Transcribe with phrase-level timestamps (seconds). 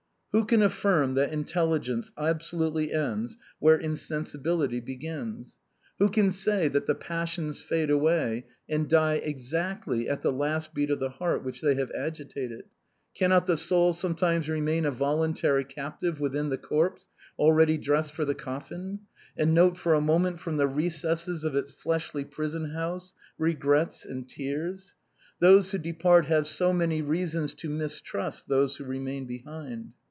[0.33, 5.57] Who can affirm that intelligence absolutely ends where insensibility begins?
[5.99, 10.89] Who can say that the passions fade away and die exactly at the last beat
[10.89, 12.63] of the heart which they have agitated?
[13.13, 17.07] Cannot the soul sometimes remain a voluntary captive within the corpse
[17.37, 19.01] already dressed for the coffin,
[19.35, 24.29] and note for a moment from the recesses of its fleshly prison house, regrets and
[24.29, 24.95] tears?
[25.41, 29.91] Those who de part have so many reasons to mistrust those who remain behind.